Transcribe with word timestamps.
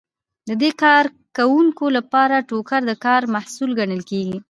د 0.47 0.49
دې 0.61 0.71
کارکوونکو 0.83 1.85
لپاره 1.97 2.45
ټوکر 2.49 2.81
د 2.87 2.91
کار 3.05 3.21
محصول 3.35 3.69
ګڼل 3.79 4.01
کیږي. 4.09 4.37